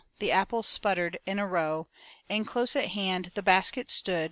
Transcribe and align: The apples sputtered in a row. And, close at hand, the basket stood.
The 0.17 0.31
apples 0.31 0.65
sputtered 0.67 1.19
in 1.27 1.37
a 1.37 1.45
row. 1.45 1.85
And, 2.27 2.47
close 2.47 2.75
at 2.75 2.87
hand, 2.87 3.31
the 3.35 3.43
basket 3.43 3.91
stood. 3.91 4.19